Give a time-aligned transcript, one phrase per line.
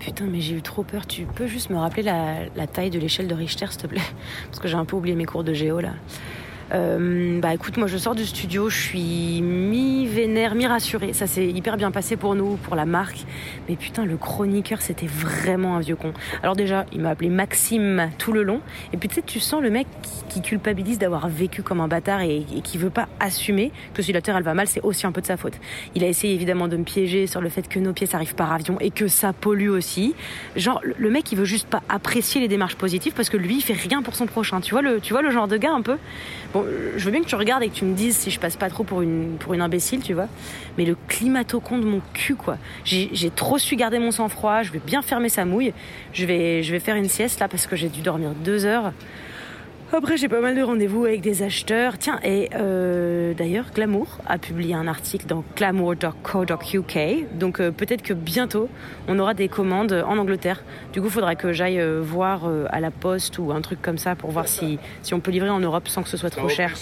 [0.00, 1.06] Putain, mais j'ai eu trop peur.
[1.06, 4.00] Tu peux juste me rappeler la, taille de l'échelle de Richter, s'il te plaît?
[4.46, 5.92] Parce que j'ai un peu oublié mes cours de géo là.
[6.72, 11.12] Euh, bah écoute, moi je sors du studio, je suis mi-vénère, mi-rassurée.
[11.12, 13.24] Ça s'est hyper bien passé pour nous, pour la marque.
[13.68, 16.12] Mais putain, le chroniqueur, c'était vraiment un vieux con.
[16.42, 18.60] Alors déjà, il m'a appelé Maxime tout le long.
[18.92, 19.86] Et puis tu sais, tu sens le mec
[20.28, 24.22] qui, culpabilise d'avoir vécu comme un bâtard et, qui veut pas assumer que si la
[24.22, 25.52] Terre elle va mal, c'est aussi un peu de sa faute.
[25.94, 28.52] Il a essayé évidemment de me piéger sur le fait que nos pièces arrivent par
[28.52, 30.14] avion et que ça pollue aussi.
[30.56, 33.60] Genre, le mec, il veut juste pas apprécier les démarches positives parce que lui, il
[33.60, 34.60] fait rien pour son prochain.
[34.60, 35.98] Tu vois le, tu vois le genre de gars un peu?
[36.96, 38.68] Je veux bien que tu regardes et que tu me dises si je passe pas
[38.70, 40.28] trop pour une, pour une imbécile, tu vois.
[40.78, 42.58] Mais le climato-con de mon cul, quoi.
[42.84, 45.72] J'ai trop su garder mon sang-froid, je vais bien fermer sa mouille.
[46.12, 48.92] Je vais, je vais faire une sieste là parce que j'ai dû dormir deux heures.
[49.92, 51.98] Après, j'ai pas mal de rendez-vous avec des acheteurs.
[51.98, 56.98] Tiens, et euh, d'ailleurs, Glamour a publié un article dans glamour.co.uk.
[57.34, 58.68] Donc euh, peut-être que bientôt,
[59.08, 60.62] on aura des commandes en Angleterre.
[60.92, 63.98] Du coup, il faudra que j'aille euh, voir à la poste ou un truc comme
[63.98, 66.48] ça pour voir si, si on peut livrer en Europe sans que ce soit trop
[66.48, 66.72] cher.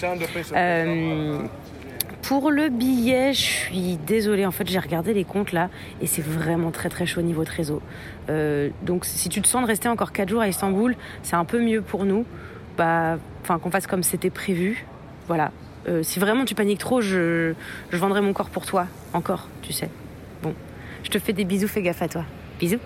[2.21, 4.45] Pour le billet, je suis désolée.
[4.45, 7.43] En fait, j'ai regardé les comptes là et c'est vraiment très très chaud au niveau
[7.43, 7.81] trésor.
[8.83, 11.59] donc, si tu te sens de rester encore 4 jours à Istanbul, c'est un peu
[11.59, 12.23] mieux pour nous
[12.81, 14.85] enfin qu'on fasse comme c'était prévu.
[15.27, 15.51] Voilà.
[15.87, 17.53] Euh, si vraiment tu paniques trop, je,
[17.89, 19.89] je vendrai mon corps pour toi, encore, tu sais.
[20.43, 20.53] Bon,
[21.03, 22.25] je te fais des bisous, fais gaffe à toi.
[22.59, 22.79] Bisous.